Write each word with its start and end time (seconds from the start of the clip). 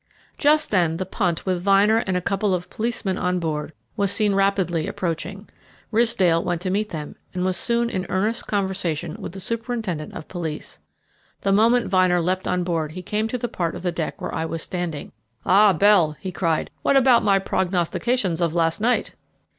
Just 0.39 0.71
then 0.71 0.97
the 0.97 1.05
punt 1.05 1.45
with 1.45 1.63
Vyner 1.63 2.03
and 2.07 2.17
a 2.17 2.21
couple 2.21 2.55
of 2.55 2.71
policemen 2.71 3.19
on 3.19 3.37
board 3.37 3.71
was 3.95 4.09
seen 4.11 4.33
rapidly 4.33 4.87
approaching. 4.87 5.47
Ridsdale 5.91 6.43
went 6.43 6.59
to 6.61 6.71
meet 6.71 6.89
them, 6.89 7.15
and 7.35 7.45
was 7.45 7.55
soon 7.55 7.87
in 7.87 8.07
earnest 8.09 8.47
conversation 8.47 9.15
with 9.19 9.33
the 9.33 9.39
superintendent 9.39 10.15
of 10.15 10.27
police. 10.27 10.79
The 11.41 11.51
moment 11.51 11.91
Vyner 11.91 12.19
leapt 12.19 12.47
on 12.47 12.63
board 12.63 12.93
he 12.93 13.03
came 13.03 13.27
to 13.27 13.37
the 13.37 13.47
part 13.47 13.75
of 13.75 13.83
the 13.83 13.91
deck 13.91 14.19
where 14.19 14.33
I 14.33 14.43
was 14.43 14.63
standing. 14.63 15.11
"Ah, 15.45 15.71
Bell," 15.71 16.13
he 16.19 16.31
cried, 16.31 16.71
"what 16.81 16.97
about 16.97 17.21
my 17.23 17.37
prognostications 17.37 18.41
of 18.41 18.55
last 18.55 18.81
night?" 18.81 19.13